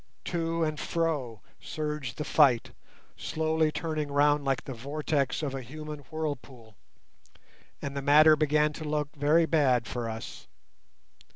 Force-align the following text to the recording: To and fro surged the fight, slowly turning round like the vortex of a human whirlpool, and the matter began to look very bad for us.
To 0.25 0.63
and 0.63 0.79
fro 0.79 1.41
surged 1.59 2.17
the 2.17 2.23
fight, 2.23 2.71
slowly 3.17 3.71
turning 3.71 4.11
round 4.11 4.43
like 4.43 4.63
the 4.63 4.73
vortex 4.73 5.43
of 5.43 5.53
a 5.53 5.61
human 5.61 5.99
whirlpool, 6.09 6.75
and 7.83 7.95
the 7.95 8.01
matter 8.01 8.35
began 8.35 8.73
to 8.73 8.83
look 8.83 9.15
very 9.15 9.45
bad 9.45 9.85
for 9.85 10.09
us. 10.09 10.47